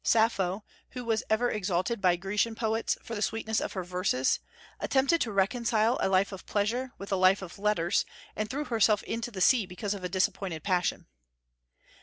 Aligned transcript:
Sappho, 0.03 0.63
who 0.93 1.05
was 1.05 1.21
ever 1.29 1.51
exalted 1.51 2.01
by 2.01 2.15
Grecian 2.15 2.55
poets 2.55 2.97
for 3.03 3.13
the 3.13 3.21
sweetness 3.21 3.61
of 3.61 3.73
her 3.73 3.83
verses, 3.83 4.39
attempted 4.79 5.21
to 5.21 5.31
reconcile 5.31 5.99
a 6.01 6.09
life 6.09 6.31
of 6.31 6.43
pleasure 6.47 6.91
with 6.97 7.11
a 7.11 7.15
life 7.17 7.43
of 7.43 7.59
letters, 7.59 8.03
and 8.35 8.49
threw 8.49 8.65
herself 8.65 9.03
into 9.03 9.29
the 9.29 9.41
sea 9.41 9.67
because 9.67 9.93
of 9.93 10.03
a 10.03 10.09
disappointed 10.09 10.63
passion. 10.63 11.05